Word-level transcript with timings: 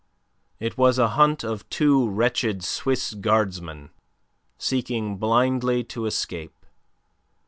It 0.59 0.79
was 0.79 0.97
a 0.97 1.09
hunt 1.09 1.43
of 1.43 1.69
two 1.69 2.09
wretched 2.09 2.63
Swiss 2.63 3.13
guardsmen 3.13 3.91
seeking 4.57 5.17
blindly 5.17 5.83
to 5.93 6.07
escape. 6.07 6.65